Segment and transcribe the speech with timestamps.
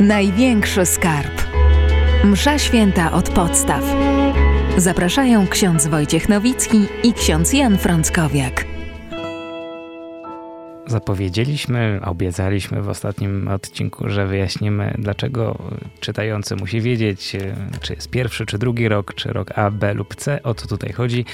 [0.00, 1.42] Największy skarb.
[2.24, 3.84] Msza święta od podstaw.
[4.76, 8.69] Zapraszają ksiądz Wojciech Nowicki i ksiądz Jan Frąckowiak.
[10.90, 15.58] Zapowiedzieliśmy, obiecaliśmy w ostatnim odcinku, że wyjaśnimy, dlaczego
[16.00, 17.36] czytający musi wiedzieć,
[17.80, 20.42] czy jest pierwszy, czy drugi rok, czy rok A, B lub C.
[20.42, 21.24] O co tutaj chodzi.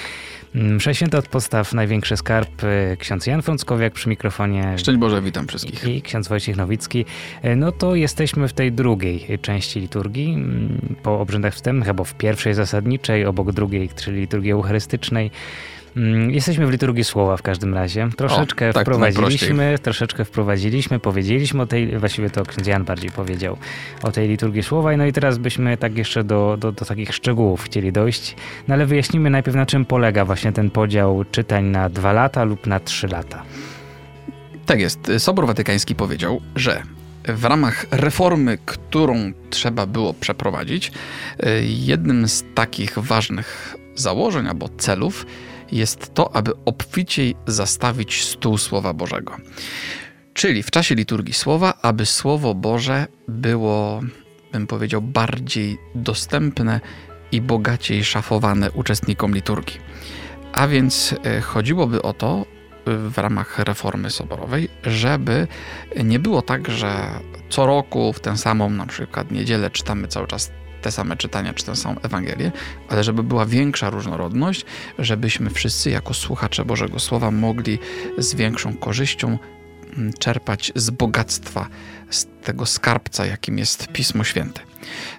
[0.55, 2.63] Msze Święta od podstaw, największy skarb,
[2.99, 4.79] ksiądz Jan Frąckowiak przy mikrofonie.
[4.79, 5.85] Szczęść Boże, witam wszystkich.
[5.85, 7.05] I ksiądz Wojciech Nowicki.
[7.57, 10.45] No to jesteśmy w tej drugiej części liturgii,
[11.03, 15.31] po obrzędach wstępnych, albo w pierwszej zasadniczej, obok drugiej, czyli liturgii eucharystycznej.
[15.97, 18.09] Mm, jesteśmy w liturgii słowa w każdym razie.
[18.17, 23.57] Troszeczkę o, tak, wprowadziliśmy, troszeczkę wprowadziliśmy, powiedzieliśmy o tej, właściwie to ksiądz Jan bardziej powiedział
[24.03, 24.97] o tej liturgii słowa.
[24.97, 28.37] No i teraz byśmy tak jeszcze do, do, do takich szczegółów chcieli dojść.
[28.69, 32.67] No ale wyjaśnimy najpierw na czym polega właśnie ten podział czytań na dwa lata lub
[32.67, 33.43] na trzy lata.
[34.67, 35.13] Tak jest.
[35.19, 36.83] Sobor Watykański powiedział, że
[37.25, 40.93] w ramach reformy, którą trzeba było przeprowadzić,
[41.63, 45.27] jednym z takich ważnych założeń albo celów
[45.73, 49.37] jest to, aby obficiej zastawić stół Słowa Bożego.
[50.35, 54.01] Czyli w czasie liturgii Słowa, aby Słowo Boże było,
[54.53, 56.81] bym powiedział, bardziej dostępne
[57.33, 59.81] i bogaciej szafowane uczestnikom liturgii.
[60.53, 62.47] A więc e, chodziłoby o to
[62.87, 65.49] e, w ramach reformy soborowej, żeby
[66.05, 67.11] nie było tak, że
[67.49, 70.51] co roku w tę samą na przykład niedzielę czytamy cały czas
[70.87, 72.53] te same czytania czy tę samą Ewangelię,
[72.89, 74.65] ale żeby była większa różnorodność,
[74.99, 77.79] żebyśmy wszyscy jako słuchacze Bożego Słowa mogli
[78.19, 79.39] z większą korzyścią
[79.97, 81.69] mm, czerpać z bogactwa,
[82.11, 84.61] z tego skarbca, jakim jest Pismo Święte.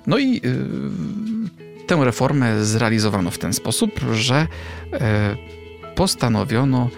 [0.08, 4.48] No i yy, tę reformę zrealizowano w ten sposób, że
[4.92, 5.00] yy,
[5.95, 6.90] postanowiono,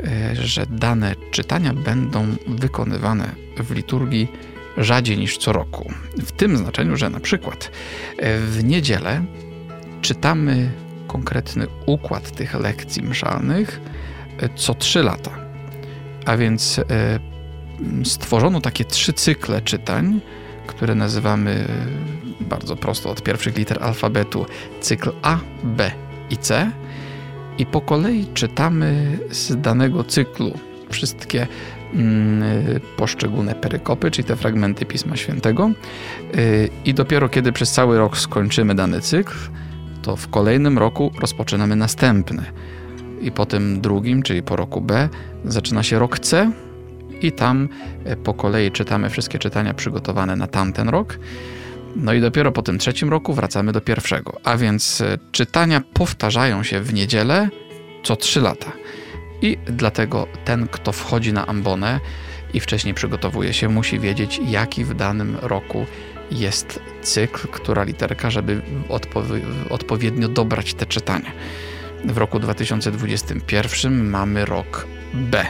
[0.00, 4.28] yy, że dane czytania będą wykonywane w liturgii
[4.78, 5.92] rzadziej niż co roku.
[6.18, 7.70] W tym znaczeniu, że na przykład
[8.18, 9.24] e, w niedzielę
[10.02, 10.70] czytamy
[11.06, 13.80] konkretny układ tych lekcji mszalnych
[14.40, 15.30] e, co trzy lata.
[16.24, 16.84] A więc e,
[18.04, 20.20] stworzono takie trzy cykle czytań,
[20.66, 21.68] które nazywamy
[22.40, 24.46] bardzo prosto od pierwszych liter alfabetu
[24.80, 25.90] cykl A, B
[26.30, 26.70] i C.
[27.58, 30.58] I po kolei czytamy z danego cyklu
[30.90, 31.46] wszystkie
[32.96, 35.70] poszczególne perykopy, czyli te fragmenty Pisma Świętego.
[36.34, 39.34] Y, I dopiero kiedy przez cały rok skończymy dany cykl,
[40.02, 42.44] to w kolejnym roku rozpoczynamy następny.
[43.20, 45.08] I po tym drugim, czyli po roku B,
[45.44, 46.52] zaczyna się rok C,
[47.20, 47.68] i tam
[48.06, 51.18] y, po kolei czytamy wszystkie czytania przygotowane na tamten rok.
[51.96, 54.40] No i dopiero po tym trzecim roku wracamy do pierwszego.
[54.44, 57.48] A więc y, czytania powtarzają się w niedzielę
[58.02, 58.72] co trzy lata.
[59.42, 62.00] I dlatego ten, kto wchodzi na ambonę
[62.54, 65.86] i wcześniej przygotowuje się, musi wiedzieć, jaki w danym roku
[66.30, 68.62] jest cykl, która literka, żeby
[69.70, 71.32] odpowiednio dobrać te czytania.
[72.04, 75.46] W roku 2021 mamy rok B.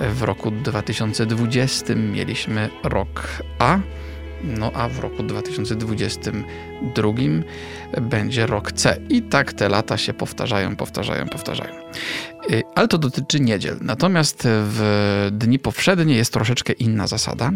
[0.00, 3.78] W roku 2020 mieliśmy rok A.
[4.44, 7.12] No a w roku 2022
[8.00, 8.98] będzie rok C.
[9.08, 11.74] I tak te lata się powtarzają, powtarzają, powtarzają.
[12.50, 13.78] Y, ale to dotyczy niedziel.
[13.80, 17.50] Natomiast w dni powszednie jest troszeczkę inna zasada,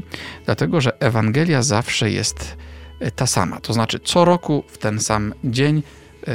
[0.44, 2.56] dlatego że Ewangelia zawsze jest
[3.02, 3.60] y, ta sama.
[3.60, 6.32] To znaczy, co roku w ten sam dzień y,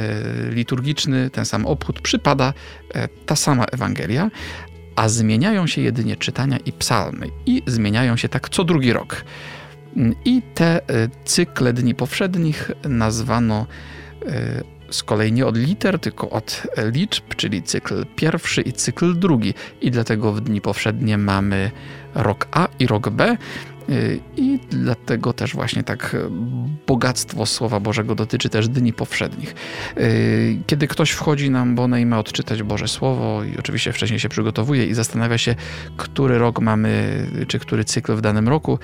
[0.50, 2.52] liturgiczny, ten sam obchód przypada
[3.26, 4.30] ta sama Ewangelia,
[4.96, 7.28] a zmieniają się jedynie czytania i psalmy.
[7.46, 9.24] I zmieniają się tak co drugi rok.
[10.24, 10.80] I te
[11.24, 13.66] cykle dni powszednich nazwano
[14.92, 19.54] z kolei nie od liter, tylko od liczb, czyli cykl pierwszy i cykl drugi.
[19.80, 21.70] I dlatego w dni powszednie mamy
[22.14, 23.36] rok A i rok B.
[23.88, 26.16] Y, I dlatego też właśnie tak
[26.86, 29.54] bogactwo Słowa Bożego dotyczy też dni powszednich.
[29.98, 34.28] Y, kiedy ktoś wchodzi na ambonę i ma odczytać Boże Słowo i oczywiście wcześniej się
[34.28, 35.54] przygotowuje i zastanawia się,
[35.96, 38.78] który rok mamy, czy który cykl w danym roku,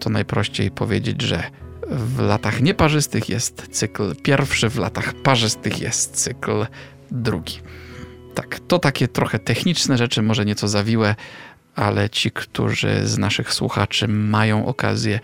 [0.00, 1.42] to najprościej powiedzieć, że
[1.90, 6.66] w latach nieparzystych jest cykl pierwszy, w latach parzystych jest cykl
[7.10, 7.60] drugi.
[8.34, 11.14] Tak, to takie trochę techniczne rzeczy, może nieco zawiłe,
[11.74, 15.20] ale ci, którzy z naszych słuchaczy mają okazję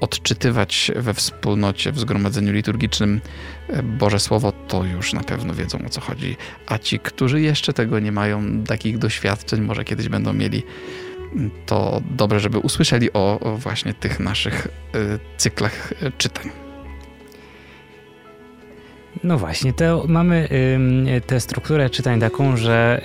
[0.00, 3.20] odczytywać we wspólnocie, w zgromadzeniu liturgicznym
[3.68, 6.36] e, Boże Słowo, to już na pewno wiedzą o co chodzi.
[6.66, 10.62] A ci, którzy jeszcze tego nie mają, takich doświadczeń, może kiedyś będą mieli,
[11.66, 16.50] to dobrze, żeby usłyszeli o, właśnie tych naszych y, cyklach y, czytań.
[19.24, 20.48] No właśnie, to mamy
[21.26, 23.00] tę strukturę czytań taką, że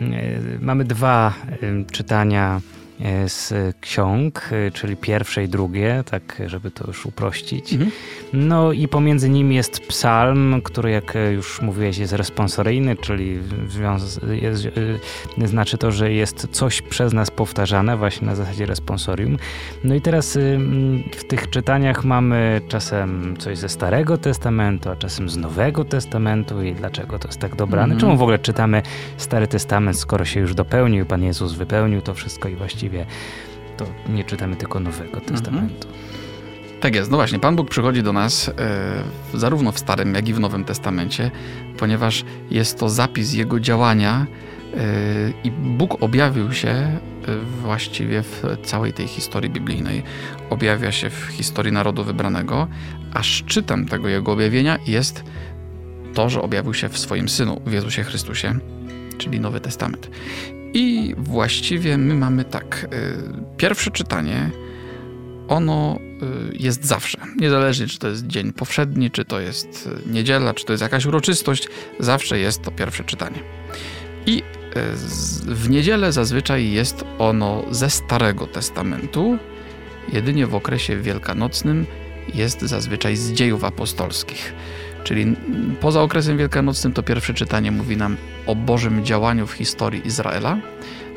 [0.00, 1.34] y, mamy dwa
[1.92, 2.60] czytania
[3.26, 7.72] z ksiąg, e, czyli pierwsze i drugie, tak żeby to już uprościć.
[7.72, 7.90] Mhm.
[8.32, 13.38] No i pomiędzy nimi jest psalm, który jak już mówiłeś jest responsoryjny, czyli
[14.42, 14.70] jest,
[15.38, 19.36] e, znaczy to, że jest coś przez nas powtarzane właśnie na zasadzie responsorium.
[19.84, 20.38] No i teraz
[21.16, 26.74] w tych czytaniach mamy czasem coś ze Starego Testamentu, a czasem z Nowego Testamentu i
[26.74, 27.82] dlaczego to jest tak dobrane?
[27.82, 28.00] Mhm.
[28.00, 28.82] Czemu w ogóle czytamy
[29.16, 33.06] Stary Testament, skoro się już dopełnił, Pan Jezus wypełnił to wszystko i właściwie właściwie
[33.76, 35.24] to nie czytamy tylko Nowego mhm.
[35.24, 35.88] Testamentu.
[36.80, 37.10] Tak jest.
[37.10, 38.52] No właśnie, Pan Bóg przychodzi do nas e,
[39.34, 41.30] zarówno w Starym, jak i w Nowym Testamencie,
[41.78, 44.26] ponieważ jest to zapis Jego działania
[44.74, 44.76] e,
[45.44, 47.00] i Bóg objawił się e,
[47.62, 50.02] właściwie w całej tej historii biblijnej.
[50.50, 52.68] Objawia się w historii narodu wybranego,
[53.14, 55.24] a szczytem tego Jego objawienia jest
[56.14, 58.54] to, że objawił się w swoim Synu, w Jezusie Chrystusie,
[59.18, 60.10] czyli Nowy Testament.
[60.74, 62.86] I właściwie my mamy tak.
[62.94, 64.50] Y, pierwsze czytanie,
[65.48, 65.98] ono
[66.52, 67.18] y, jest zawsze.
[67.36, 71.06] Niezależnie, czy to jest dzień powszedni, czy to jest y, niedziela, czy to jest jakaś
[71.06, 71.68] uroczystość,
[72.00, 73.38] zawsze jest to pierwsze czytanie.
[74.26, 74.42] I
[75.46, 79.38] w niedzielę zazwyczaj jest ono ze Starego Testamentu,
[80.12, 81.86] jedynie w okresie wielkanocnym
[82.34, 84.52] jest zazwyczaj z dziejów apostolskich.
[85.04, 85.36] Czyli
[85.80, 88.16] poza okresem wielkanocnym to pierwsze czytanie mówi nam
[88.46, 90.58] o Bożym działaniu w historii Izraela,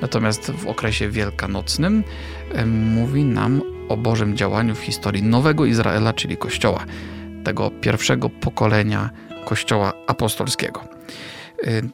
[0.01, 2.03] natomiast w okresie wielkanocnym
[2.65, 6.85] mówi nam o Bożym działaniu w historii nowego Izraela, czyli Kościoła,
[7.43, 9.09] tego pierwszego pokolenia
[9.45, 10.83] Kościoła apostolskiego.
[11.67, 11.89] Y,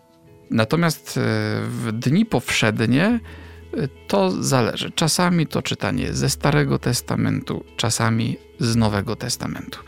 [0.51, 1.21] natomiast y,
[1.67, 3.19] w dni powszednie
[3.77, 4.91] y, to zależy.
[4.91, 9.79] Czasami to czytanie ze Starego Testamentu, czasami z Nowego Testamentu.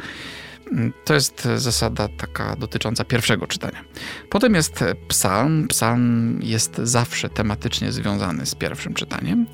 [1.06, 3.84] To jest zasada taka dotycząca pierwszego czytania.
[4.30, 5.68] Potem jest psalm.
[5.68, 9.46] Psalm jest zawsze tematycznie związany z pierwszym czytaniem,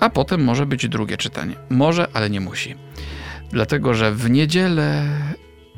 [0.00, 1.54] a potem może być drugie czytanie.
[1.70, 2.74] Może, ale nie musi.
[3.50, 5.08] Dlatego, że w niedzielę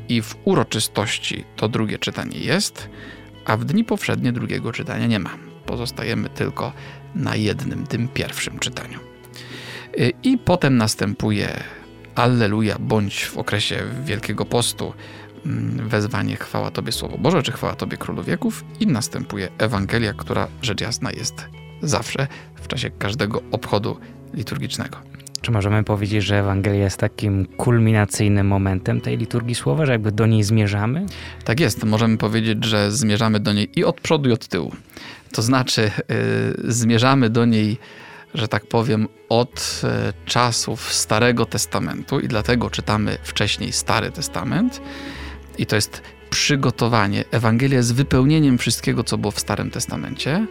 [0.09, 2.89] i w uroczystości to drugie czytanie jest,
[3.45, 5.31] a w dni powszednie drugiego czytania nie ma.
[5.67, 6.73] Pozostajemy tylko
[7.15, 8.99] na jednym, tym pierwszym czytaniu.
[10.23, 11.65] I potem następuje
[12.15, 14.93] Alleluja, bądź w okresie Wielkiego Postu
[15.47, 20.49] mm, wezwanie chwała Tobie Słowo Boże, czy chwała Tobie Królu Wieków i następuje Ewangelia, która
[20.63, 21.47] rzecz jasna jest
[21.83, 23.97] zawsze w czasie każdego obchodu
[24.35, 24.99] liturgicznego.
[25.41, 30.27] Czy możemy powiedzieć, że Ewangelia jest takim kulminacyjnym momentem tej liturgii słowa, że jakby do
[30.27, 31.07] niej zmierzamy?
[31.45, 31.85] Tak jest.
[31.85, 34.73] Możemy powiedzieć, że zmierzamy do niej i od przodu, i od tyłu.
[35.33, 35.91] To znaczy,
[36.63, 37.79] yy, zmierzamy do niej
[38.35, 44.81] że tak powiem, od e, czasów Starego Testamentu i dlatego czytamy wcześniej Stary Testament.
[45.59, 47.25] I to jest przygotowanie.
[47.31, 50.47] Ewangelia jest wypełnieniem wszystkiego, co było w Starym Testamencie.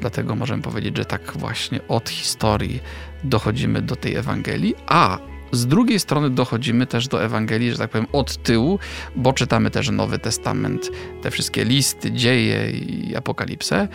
[0.00, 2.80] Dlatego możemy powiedzieć, że tak właśnie od historii
[3.24, 5.18] dochodzimy do tej Ewangelii, a
[5.52, 8.78] z drugiej strony dochodzimy też do Ewangelii, że tak powiem, od tyłu,
[9.16, 10.90] bo czytamy też Nowy Testament,
[11.22, 13.88] te wszystkie listy, dzieje i apokalipsę.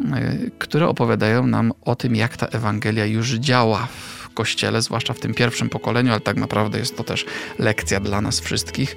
[0.00, 5.20] Y, które opowiadają nam o tym, jak ta Ewangelia już działa w Kościele, zwłaszcza w
[5.20, 7.24] tym pierwszym pokoleniu, ale tak naprawdę jest to też
[7.58, 8.96] lekcja dla nas wszystkich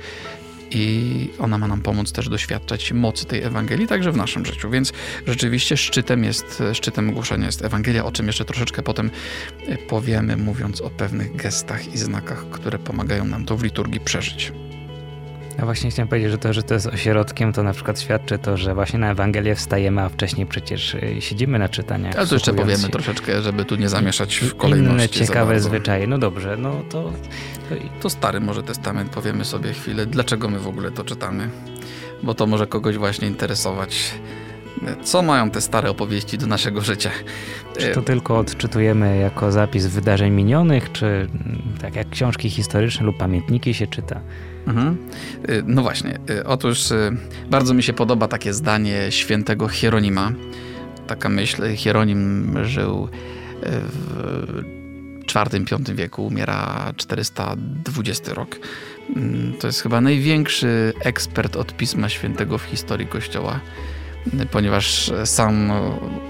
[0.71, 4.69] i ona ma nam pomóc też doświadczać mocy tej Ewangelii, także w naszym życiu.
[4.69, 4.93] Więc
[5.27, 9.11] rzeczywiście szczytem jest, szczytem głoszenia jest Ewangelia, o czym jeszcze troszeczkę potem
[9.69, 14.51] y, powiemy, mówiąc o pewnych gestach i znakach, które pomagają nam to w liturgii przeżyć.
[15.57, 18.57] Ja właśnie chciałem powiedzieć, że to, że to jest ośrodkiem, to na przykład świadczy to,
[18.57, 22.15] że właśnie na Ewangelię wstajemy, a wcześniej przecież y, siedzimy na czytaniach.
[22.15, 24.93] Ale to jeszcze powiemy troszeczkę, żeby tu nie zamieszać w kolejności.
[24.93, 26.07] Inne ciekawe zwyczaje.
[26.07, 27.11] No dobrze, no to,
[27.69, 27.75] to...
[28.01, 31.49] To stary może testament, powiemy sobie chwilę, dlaczego my w ogóle to czytamy.
[32.23, 34.13] Bo to może kogoś właśnie interesować.
[35.03, 37.09] Co mają te stare opowieści do naszego życia?
[37.77, 43.17] Czy to tylko odczytujemy jako zapis wydarzeń minionych, czy mm, tak jak książki historyczne lub
[43.17, 44.21] pamiętniki się czyta?
[44.67, 44.97] Mhm.
[45.49, 46.19] Y, no właśnie.
[46.29, 47.17] Y, otóż y,
[47.49, 50.31] bardzo mi się podoba takie zdanie świętego Hieronima.
[51.07, 51.75] Taka myśl.
[51.75, 53.09] Hieronim żył
[53.63, 54.63] w
[55.35, 58.59] IV-V wieku, umiera 420 rok.
[59.15, 63.59] Mm, to jest chyba największy ekspert od Pisma Świętego w historii Kościoła,
[64.51, 65.71] ponieważ sam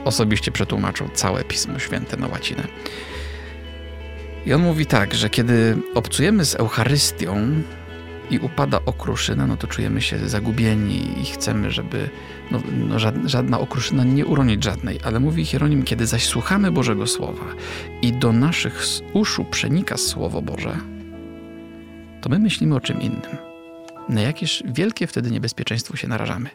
[0.06, 2.64] osobiście przetłumaczył całe Pismo Święte na łacinę.
[4.46, 7.62] I on mówi tak, że kiedy obcujemy z Eucharystią,
[8.30, 12.10] i upada okruszyna, no to czujemy się zagubieni i chcemy, żeby
[12.52, 15.00] no, no żadna okruszyna nie uronić żadnej.
[15.04, 17.46] Ale mówi Hieronim, kiedy zaś słuchamy Bożego Słowa
[18.02, 20.78] i do naszych uszu przenika Słowo Boże,
[22.22, 23.38] to my myślimy o czym innym.
[24.10, 26.50] na jakieś wielkie wtedy niebezpieczeństwo się narażamy.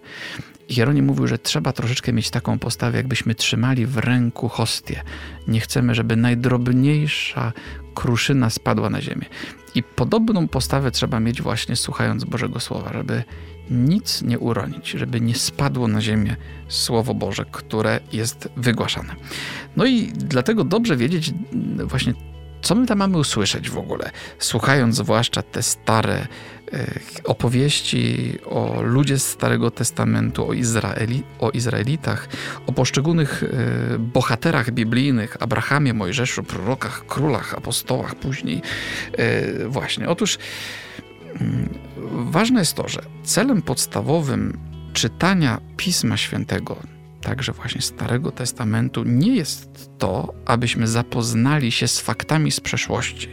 [0.69, 5.03] Hieronim mówił, że trzeba troszeczkę mieć taką postawę, jakbyśmy trzymali w ręku hostię.
[5.49, 7.53] Nie chcemy, żeby najdrobniejsza
[7.99, 9.27] kruszyna spadła na ziemię.
[9.75, 13.23] I podobną postawę trzeba mieć właśnie słuchając Bożego Słowa, żeby
[13.71, 16.37] nic nie uronić, żeby nie spadło na ziemię
[16.69, 19.15] Słowo Boże, które jest wygłaszane.
[19.77, 21.35] No i dlatego dobrze wiedzieć
[21.85, 22.15] właśnie,
[22.63, 26.27] co my tam mamy usłyszeć w ogóle, słuchając zwłaszcza te stare
[26.73, 32.29] e, opowieści o ludzie z Starego Testamentu, o, Izraeli, o Izraelitach,
[32.67, 38.63] o poszczególnych e, bohaterach biblijnych, Abrahamie, Mojżeszu, prorokach, królach, apostołach później.
[39.13, 40.39] E, właśnie, otóż
[41.41, 41.69] mm,
[42.31, 44.59] ważne jest to, że celem podstawowym
[44.93, 46.77] czytania Pisma Świętego,
[47.21, 53.29] także właśnie Starego Testamentu, nie jest to, abyśmy zapoznali się z faktami z przeszłości,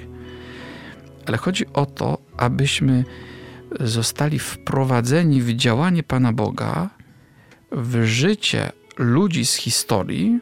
[1.26, 3.04] ale chodzi o to, abyśmy
[3.80, 6.90] zostali wprowadzeni w działanie Pana Boga,
[7.72, 10.40] w życie ludzi z historii,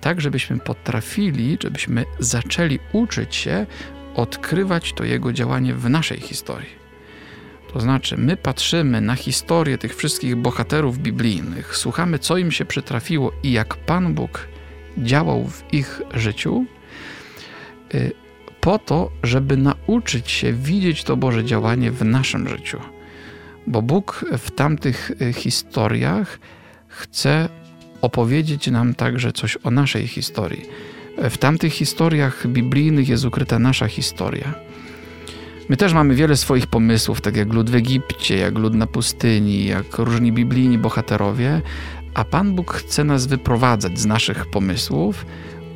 [0.00, 3.66] tak żebyśmy potrafili, żebyśmy zaczęli uczyć się
[4.14, 6.81] odkrywać to Jego działanie w naszej historii.
[7.72, 13.32] To znaczy, my patrzymy na historię tych wszystkich bohaterów biblijnych, słuchamy, co im się przytrafiło
[13.42, 14.48] i jak Pan Bóg
[14.98, 16.64] działał w ich życiu,
[17.94, 18.12] y,
[18.60, 22.80] po to, żeby nauczyć się widzieć to Boże działanie w naszym życiu.
[23.66, 26.38] Bo Bóg w tamtych y, historiach
[26.88, 27.48] chce
[28.00, 30.62] opowiedzieć nam także coś o naszej historii.
[31.18, 34.54] W tamtych historiach biblijnych jest ukryta nasza historia.
[35.68, 39.64] My też mamy wiele swoich pomysłów, tak jak lud w Egipcie, jak lud na pustyni,
[39.64, 41.62] jak różni biblijni bohaterowie,
[42.14, 45.26] a Pan Bóg chce nas wyprowadzać z naszych pomysłów,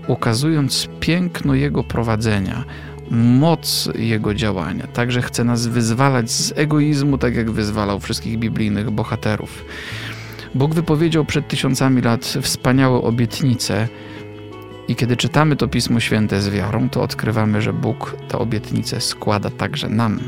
[0.07, 2.64] ukazując piękno Jego prowadzenia,
[3.11, 4.87] moc Jego działania.
[4.87, 9.64] Także chce nas wyzwalać z egoizmu, tak jak wyzwalał wszystkich biblijnych bohaterów.
[10.55, 13.88] Bóg wypowiedział przed tysiącami lat wspaniałe obietnice,
[14.88, 19.50] i kiedy czytamy to Pismo Święte z wiarą, to odkrywamy, że Bóg tę obietnicę składa
[19.50, 20.21] także nam.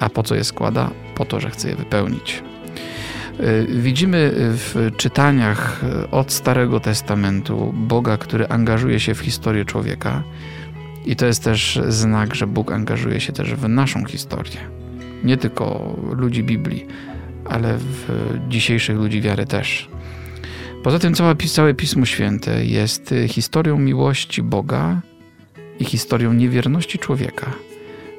[0.00, 0.90] A po co je składa?
[1.14, 2.42] Po to, że chce je wypełnić.
[3.40, 10.22] Y, widzimy w czytaniach od Starego Testamentu Boga, który angażuje się w historię człowieka,
[11.06, 14.60] i to jest też znak, że Bóg angażuje się też w naszą historię.
[15.24, 16.86] Nie tylko ludzi Biblii,
[17.44, 18.08] ale w
[18.48, 19.88] dzisiejszych ludzi wiary też.
[20.82, 25.00] Poza tym całe, całe Pismo Święte jest y, historią miłości Boga
[25.80, 27.52] i historią niewierności człowieka,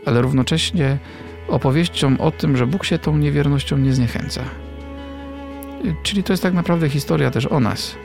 [0.06, 0.98] ale równocześnie
[1.48, 4.42] opowieścią o tym, że Bóg się tą niewiernością nie zniechęca.
[5.86, 7.96] Y, czyli to jest tak naprawdę historia też o nas,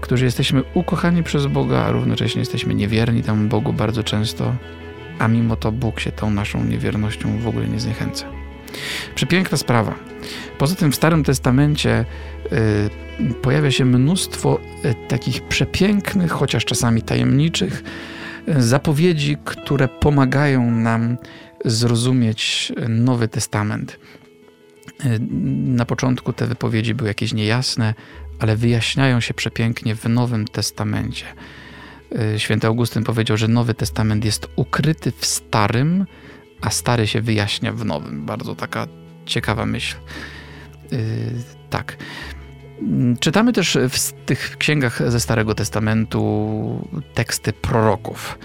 [0.00, 4.54] którzy jesteśmy ukochani przez Boga, a równocześnie jesteśmy niewierni temu Bogu bardzo często,
[5.18, 8.37] a mimo to Bóg się tą naszą niewiernością w ogóle nie zniechęca.
[9.14, 9.94] Przepiękna sprawa.
[10.58, 12.04] Poza tym w Starym Testamencie
[12.52, 17.82] y, pojawia się mnóstwo y, takich przepięknych, chociaż czasami tajemniczych,
[18.48, 21.16] y, zapowiedzi, które pomagają nam
[21.64, 23.98] zrozumieć Nowy Testament.
[25.04, 25.18] Y,
[25.64, 27.94] na początku te wypowiedzi były jakieś niejasne,
[28.38, 31.24] ale wyjaśniają się przepięknie w Nowym Testamencie.
[32.34, 36.06] Y, święty Augustyn powiedział, że Nowy Testament jest ukryty w Starym,
[36.60, 38.26] a Stary się wyjaśnia w Nowym.
[38.26, 38.86] Bardzo taka
[39.26, 39.96] ciekawa myśl.
[40.92, 40.98] Yy,
[41.70, 41.96] tak.
[43.20, 48.38] Czytamy też w tych księgach ze Starego Testamentu teksty proroków.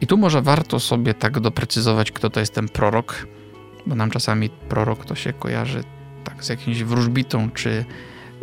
[0.00, 3.26] I tu może warto sobie tak doprecyzować, kto to jest ten prorok,
[3.86, 5.84] bo nam czasami prorok to się kojarzy
[6.24, 7.84] tak z jakimś wróżbitą czy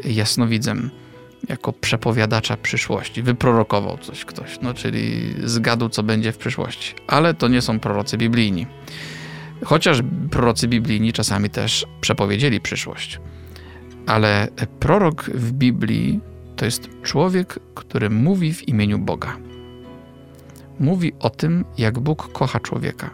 [0.05, 0.89] jasnowidzem,
[1.49, 3.23] jako przepowiadacza przyszłości.
[3.23, 6.95] Wyprorokował coś ktoś, no czyli zgadł, co będzie w przyszłości.
[7.07, 8.67] Ale to nie są prorocy biblijni.
[9.65, 10.01] Chociaż
[10.32, 13.20] prorocy biblijni czasami też przepowiedzieli przyszłość.
[14.08, 14.48] Ale
[14.80, 16.20] prorok w Biblii
[16.56, 19.38] to jest człowiek, który mówi w imieniu Boga.
[20.80, 23.10] Mówi o tym, jak Bóg kocha człowieka,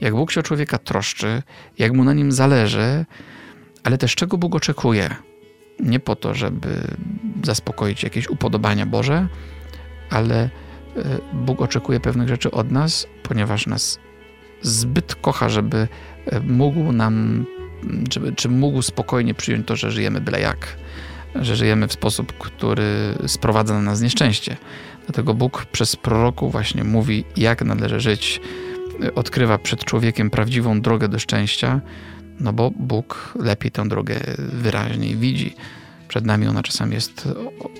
[0.00, 1.42] jak Bóg się o człowieka troszczy,
[1.78, 3.04] jak mu na nim zależy,
[3.84, 5.16] ale też czego Bóg oczekuje.
[5.80, 6.80] Nie po to, żeby
[7.44, 9.28] zaspokoić jakieś upodobania Boże,
[10.10, 10.50] ale e,
[11.32, 13.98] Bóg oczekuje pewnych rzeczy od nas, ponieważ nas
[14.62, 15.88] zbyt kocha, żeby
[16.26, 17.46] e, mógł nam,
[18.12, 20.76] żeby, czy mógł spokojnie przyjąć to, że żyjemy byle jak,
[21.34, 24.56] że żyjemy w sposób, który sprowadza na nas nieszczęście.
[25.06, 28.40] Dlatego Bóg przez proroku właśnie mówi, jak należy żyć,
[29.02, 31.80] e, odkrywa przed człowiekiem prawdziwą drogę do szczęścia,
[32.40, 35.54] no bo Bóg lepiej tę drogę wyraźniej widzi.
[36.08, 37.28] Przed nami ona czasami jest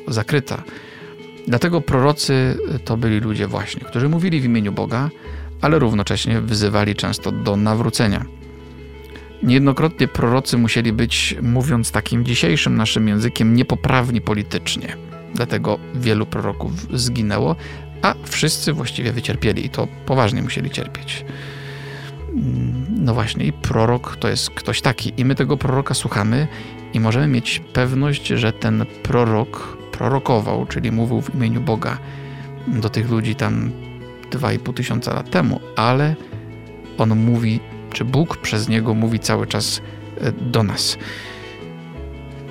[0.09, 0.63] zakryta.
[1.49, 5.11] Dlatego prorocy to byli ludzie właśnie, którzy mówili w imieniu Boga,
[5.61, 8.25] ale równocześnie wyzywali często do nawrócenia.
[9.43, 14.97] Niejednokrotnie prorocy musieli być, mówiąc takim dzisiejszym naszym językiem, niepoprawni politycznie.
[15.35, 17.57] Dlatego wielu proroków zginęło,
[18.03, 21.25] a wszyscy właściwie wycierpieli i to poważnie musieli cierpieć.
[22.29, 26.49] Mm, no właśnie, i prorok to jest ktoś taki, i my tego proroka słuchamy
[26.95, 31.99] i możemy mieć pewność, że ten prorok prorokował, czyli mówił w imieniu Boga
[32.67, 33.71] do tych ludzi tam
[34.31, 36.15] 2,5 tysiąca lat temu, ale
[36.99, 37.61] on mówi,
[37.93, 39.83] czy Bóg przez niego mówi cały czas
[40.21, 40.99] e, do nas.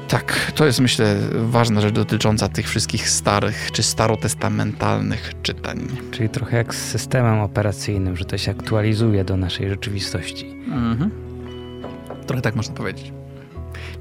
[0.08, 5.88] Tak, to jest myślę ważna rzecz dotycząca tych wszystkich starych czy starotestamentalnych czytań.
[6.12, 10.46] Czyli trochę jak z systemem operacyjnym, że to się aktualizuje do naszej rzeczywistości.
[10.68, 11.12] Mhm.
[12.28, 13.14] Trochę tak można powiedzieć.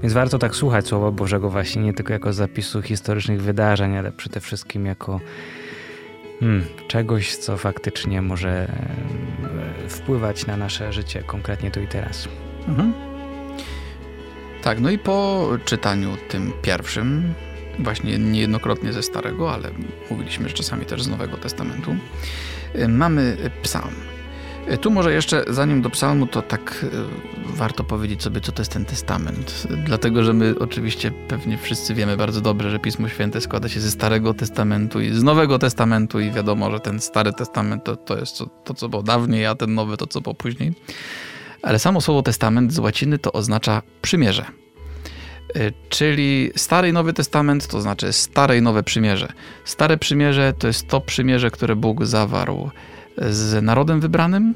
[0.02, 4.40] Więc warto tak słuchać Słowa Bożego właśnie nie tylko jako zapisu historycznych wydarzeń, ale przede
[4.40, 5.20] wszystkim jako
[6.44, 8.68] hmm, czegoś, co faktycznie może
[9.88, 12.28] wpływać na nasze życie konkretnie tu i teraz.
[12.68, 12.92] Mhm.
[14.62, 17.34] Tak, no i po czytaniu tym pierwszym,
[17.78, 19.70] właśnie niejednokrotnie ze Starego, ale
[20.10, 21.96] mówiliśmy, że czasami też z Nowego Testamentu,
[22.74, 24.13] y, mamy psalm.
[24.72, 28.62] Y, tu może jeszcze, zanim do psalmu, to tak y, warto powiedzieć sobie, co to
[28.62, 29.66] jest ten testament.
[29.86, 33.90] Dlatego, że my oczywiście pewnie wszyscy wiemy bardzo dobrze, że Pismo Święte składa się ze
[33.90, 38.38] Starego Testamentu i z Nowego Testamentu i wiadomo, że ten Stary Testament to, to jest
[38.38, 40.72] to, to co było dawniej, a ten Nowy to, co było później.
[41.62, 44.44] Ale samo słowo testament z łaciny to oznacza przymierze.
[45.56, 49.32] Y, czyli Stary i Nowy Testament to znaczy Stare i Nowe Przymierze.
[49.64, 52.70] Stare Przymierze to jest to przymierze, które Bóg zawarł
[53.18, 54.54] z narodem wybranym,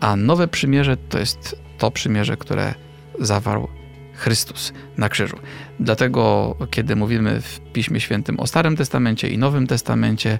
[0.00, 2.74] a Nowe Przymierze to jest to przymierze, które
[3.20, 3.68] zawarł
[4.14, 5.36] Chrystus na krzyżu.
[5.80, 10.38] Dlatego, kiedy mówimy w Piśmie Świętym o Starym Testamencie i Nowym Testamencie,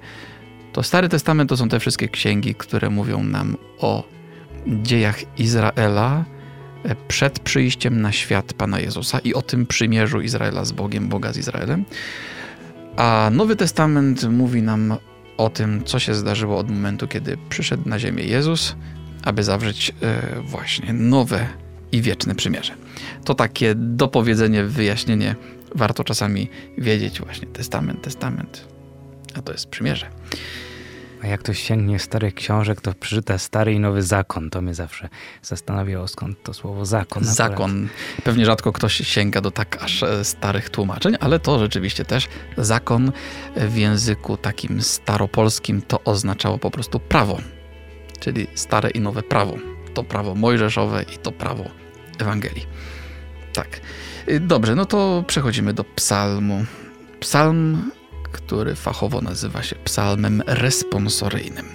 [0.73, 4.05] to Stary Testament to są te wszystkie księgi, które mówią nam o
[4.67, 6.25] dziejach Izraela
[7.09, 11.37] przed przyjściem na świat Pana Jezusa i o tym przymierzu Izraela z Bogiem, Boga z
[11.37, 11.85] Izraelem.
[12.97, 14.95] A Nowy Testament mówi nam
[15.37, 18.77] o tym, co się zdarzyło od momentu, kiedy przyszedł na ziemię Jezus,
[19.23, 21.47] aby zawrzeć e, właśnie nowe
[21.93, 22.75] i wieczne przymierze.
[23.25, 25.35] To takie dopowiedzenie, wyjaśnienie.
[25.75, 28.69] Warto czasami wiedzieć właśnie testament, testament,
[29.35, 30.07] a to jest przymierze.
[31.25, 34.51] A jak ktoś sięgnie starych książek, to przeczyta stary i nowy zakon.
[34.51, 35.09] To mnie zawsze
[35.43, 37.25] zastanawiało, skąd to słowo zakon.
[37.25, 37.89] Zakon.
[38.25, 43.13] Pewnie rzadko ktoś sięga do tak aż e, starych tłumaczeń, ale to rzeczywiście też zakon
[43.57, 47.39] w języku takim staropolskim to oznaczało po prostu prawo.
[48.21, 49.57] Czyli stare i nowe prawo.
[49.95, 51.65] To prawo mojżeszowe i to prawo
[52.19, 52.67] Ewangelii.
[53.53, 53.81] Tak.
[54.29, 56.65] Y, dobrze, no to przechodzimy do psalmu.
[57.21, 57.91] Psalm
[58.35, 61.67] który fachowo nazywa się psalmem responsoryjnym.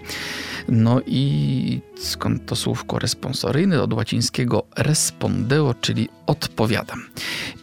[0.68, 3.82] No i skąd to słówko responsoryjny?
[3.82, 7.06] Od łacińskiego respondeo, czyli odpowiadam.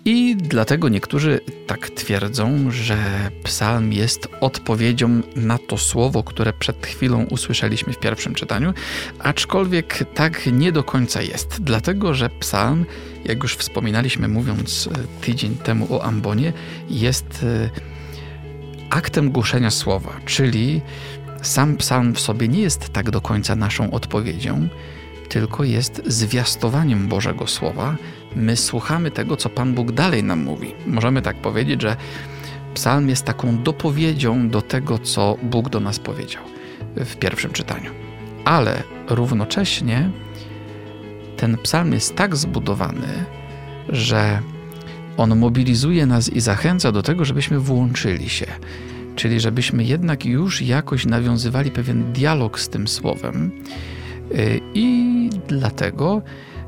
[0.05, 2.97] I dlatego niektórzy tak twierdzą, że
[3.45, 8.75] psalm jest odpowiedzią na to słowo, które przed chwilą usłyszeliśmy w pierwszym czytaniu,
[9.19, 11.63] aczkolwiek tak nie do końca jest.
[11.63, 12.87] Dlatego, że psalm,
[13.25, 16.53] jak już wspominaliśmy mówiąc e, tydzień temu o Ambonie,
[16.91, 17.96] jest e,
[18.90, 20.81] aktem głoszenia słowa, czyli
[21.42, 24.68] sam psalm w sobie nie jest tak do końca naszą odpowiedzią,
[25.29, 27.96] tylko jest zwiastowaniem Bożego Słowa.
[28.37, 30.75] My słuchamy tego, co Pan Bóg dalej nam mówi.
[30.87, 31.96] Możemy tak powiedzieć, że
[32.75, 36.42] psalm jest taką dopowiedzią do tego, co Bóg do nas powiedział
[36.96, 37.90] w pierwszym czytaniu.
[38.44, 40.11] Ale równocześnie
[41.37, 43.25] ten psalm jest tak zbudowany,
[43.88, 44.40] że
[45.17, 48.47] on mobilizuje nas i zachęca do tego, żebyśmy włączyli się,
[49.17, 53.51] czyli żebyśmy jednak już jakoś nawiązywali pewien dialog z tym słowem.
[54.33, 56.23] Y, I dlatego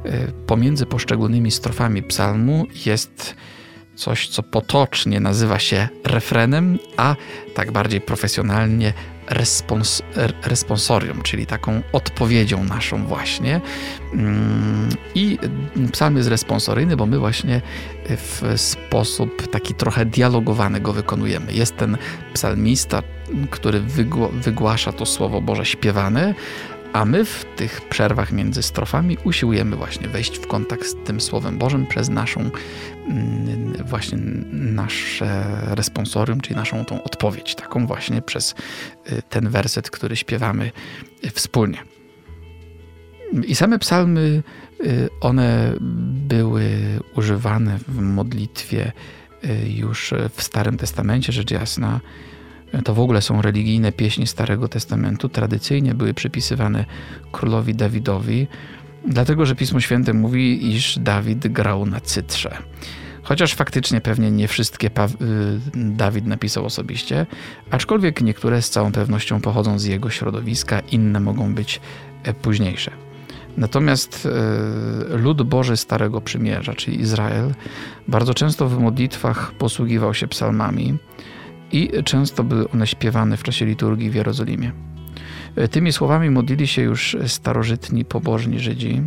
[0.07, 0.11] y,
[0.47, 3.35] pomiędzy poszczególnymi strofami psalmu jest
[3.95, 7.17] coś, co potocznie nazywa się refrenem, a
[7.55, 8.93] tak bardziej profesjonalnie
[9.29, 10.03] respons
[10.43, 13.61] responsorium, czyli taką odpowiedzią naszą właśnie.
[14.15, 15.39] Mm, I
[15.93, 17.61] psalm jest responsoryjny, bo my właśnie
[18.09, 21.53] w sposób taki trochę dialogowany go wykonujemy.
[21.53, 21.97] Jest ten
[22.35, 23.03] psalmista,
[23.51, 23.81] który
[24.33, 26.35] wygłasza to Słowo Boże śpiewane,
[26.93, 31.59] a my w tych przerwach między strofami usiłujemy właśnie wejść w kontakt z tym Słowem
[31.59, 34.19] Bożym przez naszą mm, właśnie
[34.53, 38.55] nasze responsorium, czyli naszą tą odpowiedź, taką właśnie przez
[39.13, 40.73] y, ten werset, który śpiewamy
[41.25, 41.79] y, wspólnie.
[43.47, 44.43] I same psalmy,
[44.81, 45.75] y, one
[46.29, 46.71] były
[47.17, 48.93] używane w modlitwie
[49.67, 52.01] już w Starym Testamencie, rzecz jasna,
[52.85, 55.29] to w ogóle są religijne pieśni Starego Testamentu.
[55.29, 56.85] Tradycyjnie były przypisywane
[57.33, 58.47] królowi Dawidowi.
[59.07, 62.59] Dlatego, że Pismo Święte mówi, iż Dawid grał na cytrze.
[63.23, 65.09] Chociaż faktycznie pewnie nie wszystkie pa y,
[65.75, 67.27] Dawid napisał osobiście,
[67.71, 71.81] aczkolwiek niektóre z całą pewnością pochodzą z jego środowiska, inne mogą być
[72.23, 72.91] e, późniejsze.
[73.57, 74.29] Natomiast
[75.13, 77.55] e, lud Boży Starego Przymierza, czyli Izrael,
[78.09, 80.99] bardzo często w modlitwach posługiwał się psalmami
[81.73, 84.73] i często były one śpiewane w czasie liturgii w Jerozolimie.
[85.71, 89.03] Tymi słowami modlili się już starożytni, pobożni Żydzi,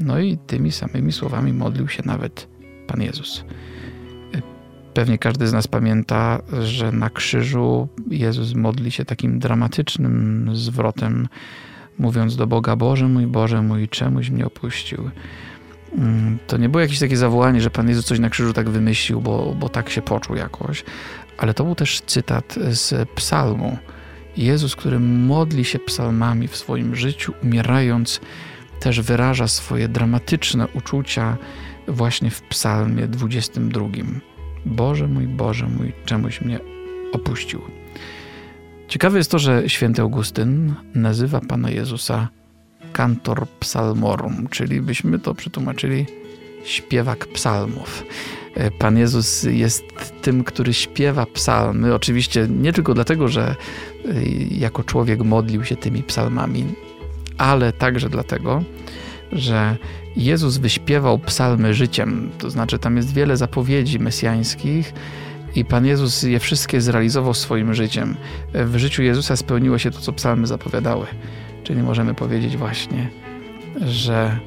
[0.00, 2.48] no i tymi samymi słowami modlił się nawet
[2.86, 3.44] Pan Jezus.
[4.94, 11.28] Pewnie każdy z nas pamięta, że na krzyżu Jezus modli się takim dramatycznym zwrotem
[11.98, 15.10] mówiąc do Boga: Boże mój, Boże mój, czemuś mnie opuścił.
[15.98, 19.20] Mm, to nie było jakieś takie zawołanie, że Pan Jezus coś na krzyżu tak wymyślił,
[19.20, 20.84] bo, bo tak się poczuł jakoś,
[21.38, 23.78] ale to był też cytat z psalmu.
[24.36, 28.20] Jezus, który modli się psalmami w swoim życiu, umierając,
[28.80, 31.36] też wyraża swoje dramatyczne uczucia
[31.88, 33.88] właśnie w psalmie 22.
[34.66, 36.60] Boże mój, Boże mój, czemuś mnie
[37.12, 37.60] opuścił.
[38.88, 42.28] Ciekawe jest to, że święty Augustyn nazywa Pana Jezusa
[42.92, 46.06] kantor psalmorum, czyli byśmy to przetłumaczyli
[46.64, 48.04] śpiewak psalmów.
[48.54, 49.84] E, Pan Jezus jest
[50.22, 56.02] tym, który śpiewa psalmy, oczywiście nie tylko dlatego, że e, jako człowiek modlił się tymi
[56.02, 56.64] psalmami,
[57.38, 58.62] ale także dlatego,
[59.32, 59.76] że
[60.16, 64.92] Jezus wyśpiewał psalmy życiem, to znaczy tam jest wiele zapowiedzi mesjańskich,
[65.54, 68.16] i Pan Jezus je wszystkie zrealizował swoim życiem.
[68.54, 71.06] W życiu Jezusa spełniło się to, co psalmy zapowiadały.
[71.62, 73.10] Czyli możemy powiedzieć właśnie,
[73.80, 74.38] że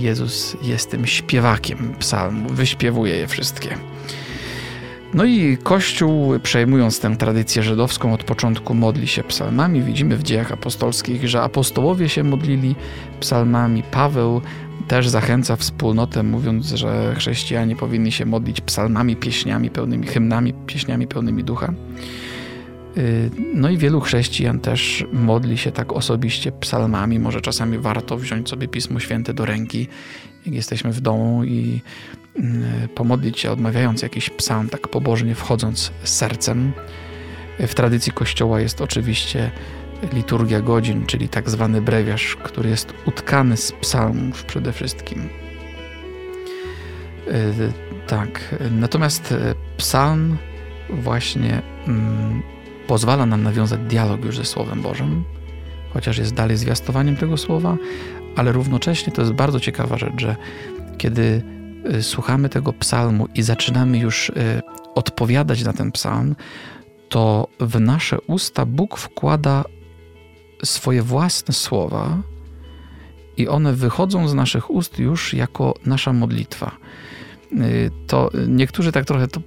[0.00, 3.76] Jezus jest tym śpiewakiem psalmu, wyśpiewuje je wszystkie.
[5.14, 9.82] No i Kościół, przejmując tę tradycję żydowską, od początku modli się psalmami.
[9.82, 12.74] Widzimy w dziejach apostolskich, że apostołowie się modlili
[13.20, 13.82] psalmami.
[13.82, 14.40] Paweł
[14.88, 21.44] też zachęca wspólnotę, mówiąc, że chrześcijanie powinni się modlić psalmami, pieśniami pełnymi, hymnami, pieśniami pełnymi
[21.44, 21.72] ducha.
[22.96, 27.18] Y, no i wielu chrześcijan też modli się tak osobiście psalmami.
[27.18, 29.88] Może czasami warto wziąć sobie Pismo Święte do ręki,
[30.46, 31.80] jak jesteśmy w domu i
[32.36, 36.72] y, pomodlić się, odmawiając jakiś psalm, tak pobożnie wchodząc sercem.
[37.58, 39.50] W tradycji Kościoła jest oczywiście
[40.12, 45.28] liturgia godzin, czyli tak zwany brewiarz, który jest utkany z psalmów przede wszystkim.
[47.28, 47.52] E,
[48.06, 49.34] tak, natomiast
[49.76, 50.36] psalm
[50.90, 52.42] właśnie mm,
[52.92, 55.24] pozwala nam nawiązać dialog już ze Słowem Bożym,
[55.92, 57.76] chociaż jest dalej zwiastowaniem tego słowa,
[58.36, 60.36] ale równocześnie to jest bardzo ciekawa rzecz, że
[60.98, 61.42] kiedy
[61.84, 64.32] e, słuchamy tego psalmu i zaczynamy już
[64.94, 66.36] odpowiadać na ten psalm,
[67.08, 69.64] to w nasze usta Bóg wkłada
[70.64, 72.22] swoje własne słowa
[73.36, 76.70] i one wychodzą z naszych ust już jako nasza modlitwa.
[77.52, 79.40] Y, to niektórzy tak trochę to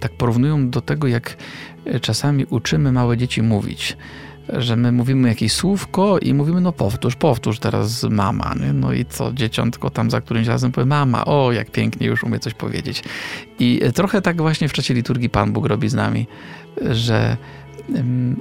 [0.00, 1.36] tak porównują do tego, jak
[2.00, 3.96] czasami uczymy małe dzieci mówić
[4.58, 8.72] że my mówimy jakieś słówko i mówimy, no powtórz, powtórz teraz mama, nie?
[8.72, 12.38] no i co, dzieciątko tam za którymś razem powie, mama, o jak pięknie już umie
[12.38, 13.02] coś powiedzieć.
[13.58, 16.26] I trochę tak właśnie w czasie liturgii Pan Bóg robi z nami,
[16.90, 17.36] że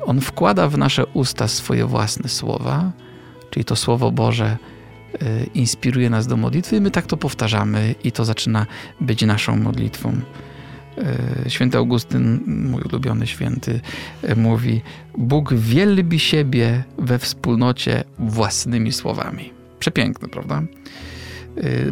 [0.06, 2.92] on wkłada w nasze usta swoje własne słowa,
[3.50, 4.58] czyli to Słowo Boże
[5.54, 8.66] inspiruje nas do modlitwy i my tak to powtarzamy i to zaczyna
[9.02, 10.22] być naszą modlitwą.
[11.46, 13.80] Y, święty Augustyn, mój ulubiony święty,
[14.30, 14.82] y, mówi:
[15.18, 19.54] Bóg wielbi siebie we wspólnocie własnymi słowami.
[19.80, 20.62] Przepiękne, prawda?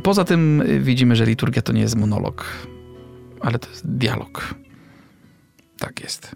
[0.04, 2.46] Poza tym widzimy, że liturgia to nie jest monolog,
[3.42, 4.56] ale to jest dialog.
[5.80, 6.36] Tak jest.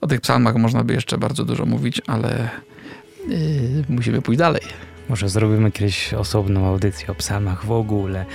[0.00, 2.50] O tych psalmach można by jeszcze bardzo dużo mówić, ale
[3.28, 4.62] yy, musimy pójść dalej.
[5.08, 8.26] Może zrobimy kiedyś osobną audycję o psalmach w ogóle.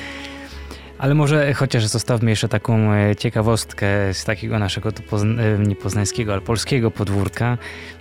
[1.00, 6.42] Ale może chociaż zostawmy jeszcze taką e, ciekawostkę z takiego naszego e, nie poznańskiego, ale
[6.42, 7.58] polskiego podwórka.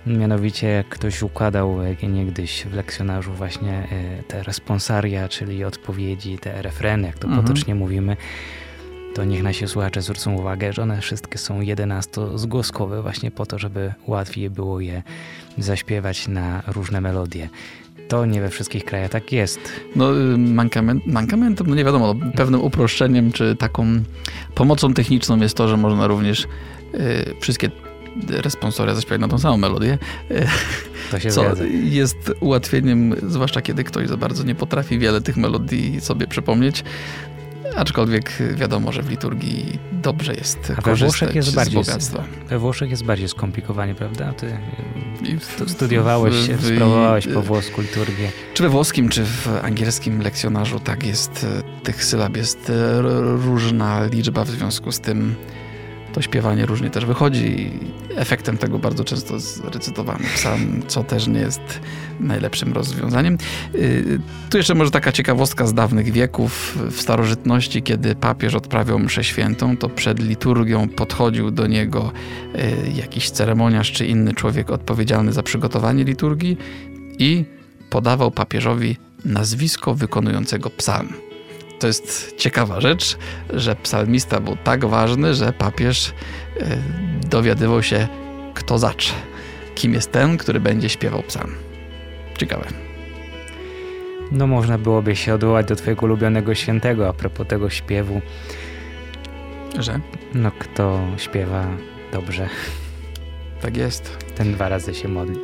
[0.07, 3.87] Mianowicie jak ktoś układał e, niegdyś w lekcjonarzu właśnie
[4.27, 7.43] te responsaria, czyli odpowiedzi, te refreny, jak to mhm.
[7.43, 8.17] potocznie mówimy,
[9.15, 13.93] to niech nasi słuchacze zwrócą uwagę, że one wszystkie są 11-zgłoskowe właśnie po to, żeby
[14.07, 15.03] łatwiej było je
[15.57, 17.49] zaśpiewać na różne melodie.
[18.09, 19.59] To nie we wszystkich krajach tak jest.
[19.95, 23.85] No, y, mankament, mankamentem, no nie wiadomo, no, pewnym uproszczeniem czy taką
[24.55, 27.69] pomocą techniczną jest to, że można również y, wszystkie
[28.27, 29.97] responsoria zaśpiewać na tą samą melodię.
[31.11, 31.63] To się co zgadza.
[31.83, 36.83] jest ułatwieniem, zwłaszcza kiedy ktoś za bardzo nie potrafi wiele tych melodii sobie przypomnieć
[37.79, 42.23] Aczkolwiek wiadomo, że w liturgii dobrze jest A we Włoszech jest bardziej, bogactwa.
[42.49, 44.33] We Włoszech jest bardziej skomplikowanie, prawda?
[44.33, 44.57] Ty
[45.39, 48.31] w, studiowałeś, w, w, sprawowałeś po włosku liturgię.
[48.53, 51.45] Czy we włoskim, czy w angielskim lekcjonarzu tak jest,
[51.83, 52.71] tych sylab jest
[53.45, 55.35] różna liczba, w związku z tym
[56.13, 57.71] to śpiewanie różnie też wychodzi i
[58.15, 61.61] efektem tego bardzo często jest recytowany psalm, co też nie jest
[62.19, 63.37] najlepszym rozwiązaniem.
[63.75, 64.19] Y,
[64.49, 66.77] tu jeszcze może taka ciekawostka z dawnych wieków.
[66.91, 72.11] W starożytności, kiedy papież odprawiał mszę świętą, to przed liturgią podchodził do niego
[72.55, 76.57] y, jakiś ceremoniarz czy inny człowiek odpowiedzialny za przygotowanie liturgii
[77.19, 77.45] i
[77.89, 81.28] podawał papieżowi nazwisko wykonującego psalm.
[81.79, 83.17] To jest ciekawa rzecz,
[83.49, 86.13] że psalmista był tak ważny, że papież
[86.59, 86.77] e,
[87.29, 88.07] dowiadywał się,
[88.53, 89.17] kto zacznie.
[89.75, 91.55] Kim jest ten, który będzie śpiewał psalm.
[92.37, 92.65] Ciekawe.
[94.31, 98.21] No można byłoby się odwołać do twojego ulubionego świętego a propos tego śpiewu.
[99.79, 99.99] Że?
[100.33, 101.67] No kto śpiewa
[102.13, 102.49] dobrze.
[103.61, 104.17] Tak jest.
[104.35, 105.39] Ten dwa razy się modli.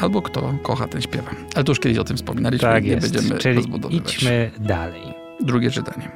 [0.00, 1.30] Albo kto kocha, ten śpiewa.
[1.54, 2.68] Ale to już kiedyś o tym wspominaliśmy.
[2.68, 3.12] Tak nie jest.
[3.12, 5.23] będziemy Czyli idźmy dalej.
[5.44, 6.10] Drugie czytanie.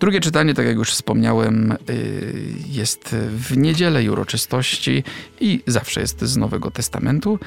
[0.00, 5.04] Drugie czytanie, tak jak już wspomniałem, y, jest w niedzielę uroczystości
[5.40, 7.38] i zawsze jest z Nowego Testamentu.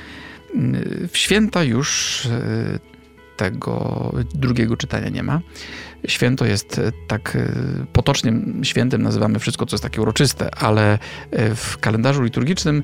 [0.56, 2.80] Y, w święta już y,
[3.38, 5.42] tego drugiego czytania nie ma.
[6.08, 7.38] Święto jest tak
[7.94, 11.00] potocznie świętem nazywamy wszystko, co jest takie uroczyste, ale
[11.56, 12.84] w kalendarzu liturgicznym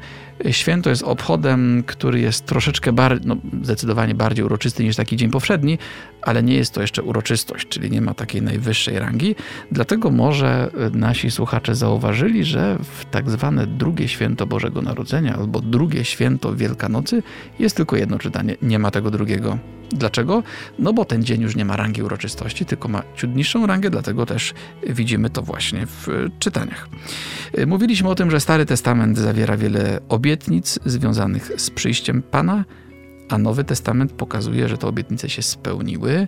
[0.52, 5.78] święto jest obchodem, który jest troszeczkę bardziej, no zdecydowanie bardziej uroczysty niż taki dzień powszedni,
[6.26, 9.36] ale nie jest to jeszcze uroczystość, czyli nie ma takiej najwyższej rangi.
[9.72, 16.06] Dlatego może nasi słuchacze zauważyli, że w tak zwane drugie święto Bożego Narodzenia albo drugie
[16.06, 17.24] święto Wielkanocy
[17.60, 19.58] jest tylko jedno czytanie, nie ma tego drugiego.
[19.90, 20.44] Dlaczego?
[20.80, 24.26] No bo ten dzień już nie ma rangi uroczystości, tylko ma ciut niższą rangę, dlatego
[24.26, 24.54] też
[24.90, 26.08] widzimy to właśnie w
[26.40, 26.90] czytaniach.
[27.68, 32.66] Mówiliśmy o tym, że Stary Testament zawiera wiele obietnic związanych z przyjściem Pana,
[33.30, 36.28] a Nowy Testament pokazuje, że te obietnice się spełniły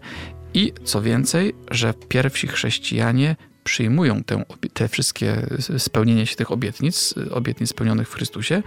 [0.53, 7.69] i co więcej, że pierwsi chrześcijanie przyjmują te, te wszystkie spełnienie się tych obietnic, obietnic
[7.69, 8.63] spełnionych w Chrystusie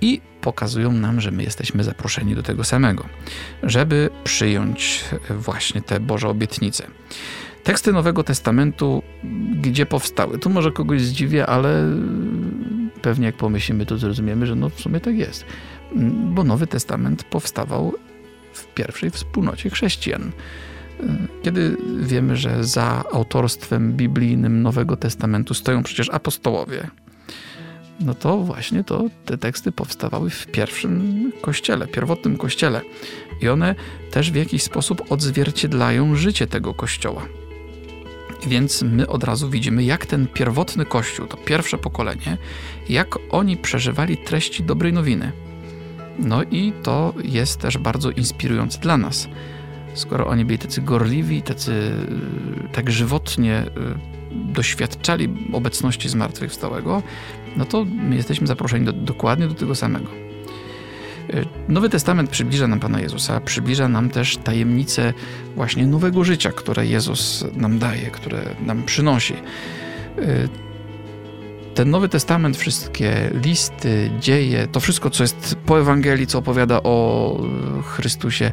[0.00, 3.04] i pokazują nam, że my jesteśmy zaproszeni do tego samego,
[3.62, 6.86] żeby przyjąć właśnie te Boże obietnice.
[7.64, 9.02] Teksty Nowego Testamentu,
[9.60, 10.38] gdzie powstały?
[10.38, 11.90] Tu może kogoś zdziwię, ale
[13.02, 15.44] pewnie jak pomyślimy, to zrozumiemy, że no w sumie tak jest.
[16.34, 17.92] Bo Nowy Testament powstawał
[18.52, 20.32] w pierwszej wspólnocie chrześcijan.
[21.42, 26.90] Kiedy wiemy, że za autorstwem biblijnym Nowego Testamentu stoją przecież apostołowie,
[28.00, 32.80] no to właśnie to te teksty powstawały w pierwszym kościele, pierwotnym kościele.
[33.42, 33.74] I one
[34.10, 37.26] też w jakiś sposób odzwierciedlają życie tego kościoła.
[38.46, 42.38] Więc my od razu widzimy, jak ten pierwotny kościół, to pierwsze pokolenie,
[42.88, 45.32] jak oni przeżywali treści dobrej nowiny.
[46.18, 49.28] No i to jest też bardzo inspirujące dla nas.
[49.94, 51.92] Skoro oni byli tacy gorliwi, tacy
[52.72, 57.02] tak żywotnie y, doświadczali obecności zmartwychwstałego,
[57.56, 60.06] no to my jesteśmy zaproszeni do, dokładnie do tego samego.
[61.34, 65.14] Y, Nowy Testament przybliża nam Pana Jezusa, przybliża nam też tajemnice
[65.56, 69.34] właśnie nowego życia, które Jezus nam daje, które nam przynosi.
[71.74, 77.38] Ten Nowy Testament, wszystkie listy, dzieje, to wszystko, co jest po Ewangelii, co opowiada o
[77.84, 78.52] Chrystusie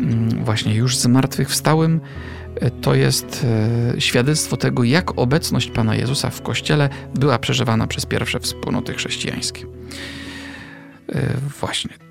[0.00, 2.00] mm, właśnie już zmartwychwstałym,
[2.62, 3.46] y, to jest
[3.98, 9.66] świadectwo tego, jak obecność Pana Jezusa w Kościele była przeżywana przez pierwsze wspólnoty chrześcijańskie.
[11.60, 12.06] Właśnie.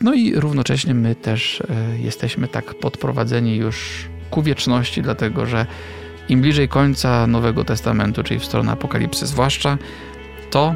[0.00, 5.66] No i równocześnie my też e, jesteśmy tak podprowadzeni już ku wieczności, dlatego że
[6.28, 9.78] im bliżej końca Nowego Testamentu, czyli w stronę Apokalipsy zwłaszcza,
[10.50, 10.74] to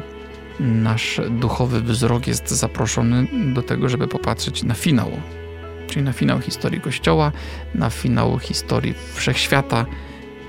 [0.59, 5.11] nasz duchowy wzrok jest zaproszony do tego, żeby popatrzeć na finał,
[5.87, 7.31] czyli na finał historii Kościoła,
[7.75, 9.85] na finał historii wszechświata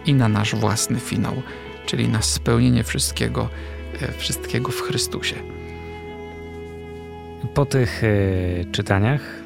[0.07, 1.43] i na nasz własny finał,
[1.87, 3.49] czyli na spełnienie wszystkiego,
[4.01, 5.37] e, wszystkiego w Chrystusie.
[7.55, 9.44] Po tych y, czytaniach,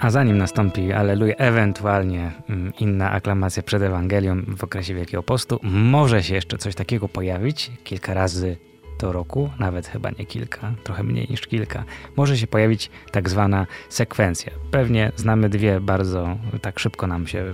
[0.00, 6.22] a zanim nastąpi Aleluja, ewentualnie y, inna aklamacja przed Ewangelią w okresie Wielkiego Postu, może
[6.22, 7.70] się jeszcze coś takiego pojawić?
[7.84, 8.56] Kilka razy
[9.00, 11.84] do roku, nawet chyba nie kilka, trochę mniej niż kilka,
[12.16, 14.52] może się pojawić tak zwana sekwencja.
[14.70, 17.44] Pewnie znamy dwie bardzo, tak szybko nam się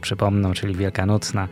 [0.00, 1.48] przypomną, czyli Wielkanocna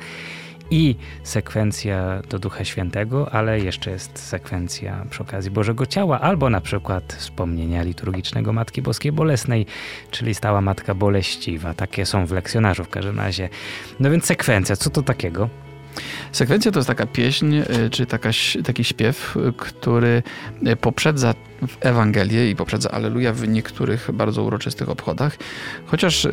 [0.70, 6.60] i sekwencja do Ducha Świętego, ale jeszcze jest sekwencja przy okazji Bożego Ciała, albo na
[6.60, 9.66] przykład wspomnienia liturgicznego Matki Boskiej Bolesnej,
[10.10, 11.74] czyli stała Matka Boleściwa.
[11.74, 13.48] Takie są w lekcjonarzu w każdym razie.
[14.00, 15.48] No więc sekwencja, co to takiego?
[16.32, 18.30] Sekwencja to jest taka pieśń, y, czy taka,
[18.64, 20.22] taki śpiew, y, który
[20.66, 21.34] y, poprzedza
[21.80, 25.36] Ewangelię i poprzedza Aleluja w niektórych bardzo uroczystych obchodach.
[25.86, 26.28] Chociaż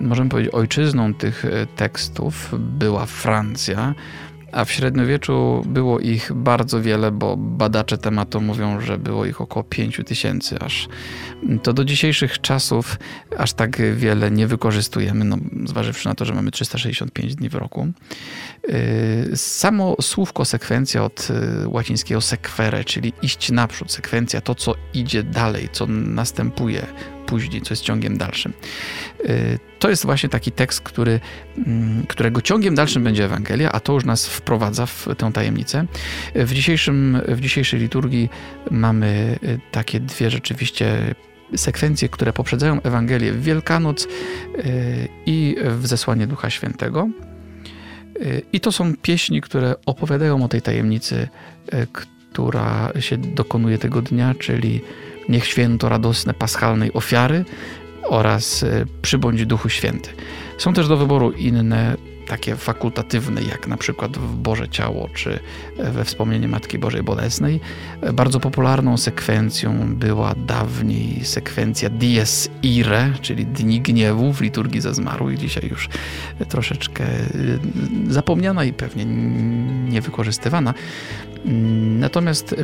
[0.00, 1.44] możemy powiedzieć, ojczyzną tych
[1.76, 3.94] tekstów była Francja,
[4.54, 9.64] a w średniowieczu było ich bardzo wiele, bo badacze tematu mówią, że było ich około
[9.64, 10.88] 5 tysięcy aż.
[11.62, 12.98] To do dzisiejszych czasów
[13.38, 17.88] aż tak wiele nie wykorzystujemy, no, zważywszy na to, że mamy 365 dni w roku.
[18.68, 25.22] Yy, samo słówko sekwencja od yy, łacińskiego sequere, czyli iść naprzód, sekwencja, to co idzie
[25.22, 26.86] dalej, co następuje
[27.26, 28.52] później, co jest ciągiem dalszym.
[29.24, 31.20] Y, to jest właśnie taki tekst, który,
[31.66, 35.86] mm, którego ciągiem dalszym będzie Ewangelia, a to już nas wprowadza w tę tajemnicę.
[36.34, 38.28] W, dzisiejszym, w dzisiejszej liturgii
[38.70, 41.14] mamy y, takie dwie rzeczywiście
[41.56, 44.08] sekwencje, które poprzedzają Ewangelię w Wielkanoc y,
[45.26, 47.08] i w zesłanie Ducha Świętego.
[48.52, 51.28] I to są pieśni, które opowiadają o tej tajemnicy,
[52.34, 54.80] która się dokonuje tego dnia, czyli
[55.28, 57.44] Niech święto radosne paschalnej ofiary
[58.02, 60.10] oraz e, przybądź Duchu Święty.
[60.58, 65.38] Są też do wyboru inne takie fakultatywne, jak na przykład w Boże Ciało, czy
[65.78, 67.60] we wspomnienie Matki Bożej Bolesnej.
[68.12, 75.38] Bardzo popularną sekwencją była dawniej sekwencja Dies Irae, czyli Dni Gniewu w liturgii za zmarłych.
[75.38, 75.88] Dzisiaj już
[76.48, 77.04] troszeczkę
[78.08, 79.04] zapomniana i pewnie
[79.90, 80.74] niewykorzystywana.
[81.98, 82.54] Natomiast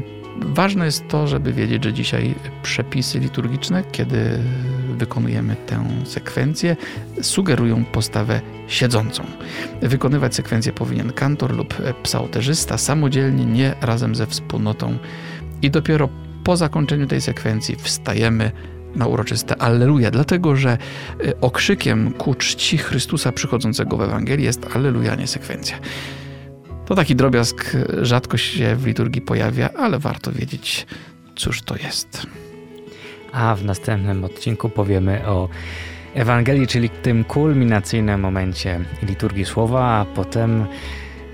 [0.41, 4.39] ważne jest to, żeby wiedzieć, że dzisiaj przepisy liturgiczne, kiedy
[4.99, 6.77] wykonujemy tę sekwencję,
[7.23, 9.23] sugerują postawę siedzącą.
[9.83, 14.99] Wykonywać sekwencję powinien kantor lub psałterzysta samodzielnie, nie razem ze wspólnotą.
[15.63, 16.09] I dopiero
[16.45, 18.53] po zakończeniu tej sekwencji wstajemy
[18.97, 25.15] na uroczyste Alleluja, dlatego że e, okrzykiem ku czci Chrystusa przychodzącego w Ewangelii jest Alleluja,
[25.15, 25.79] nie sekwencja.
[26.91, 30.87] To taki drobiazg rzadko się w liturgii pojawia, ale warto wiedzieć,
[31.37, 32.27] cóż to jest.
[33.33, 35.49] A w następnym odcinku powiemy o
[36.15, 40.67] Ewangelii, czyli tym kulminacyjnym momencie liturgii słowa, a potem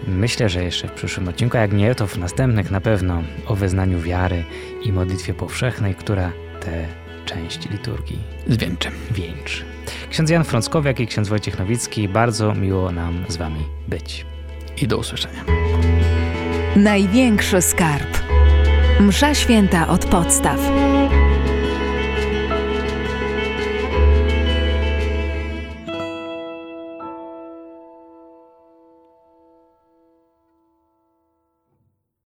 [0.08, 4.00] myślę, że jeszcze w przyszłym odcinku, jak nie, to w następnych na pewno o wyznaniu
[4.00, 4.44] wiary
[4.84, 6.86] i modlitwie powszechnej, która tę
[7.24, 8.90] część liturgii zwieńczy.
[9.10, 9.64] Wieńczy.
[10.10, 14.35] Ksiądz Jan Frąckowiak i ksiądz Wojciech Nowicki, bardzo miło nam z Wami być.
[14.82, 15.44] I do usłyszenia.
[16.76, 18.18] Największy skarb.
[19.00, 20.60] Msza święta od podstaw.